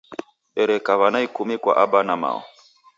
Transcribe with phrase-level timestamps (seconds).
[0.55, 2.41] Dereka w'ana ikumi kwa Aba na Mao.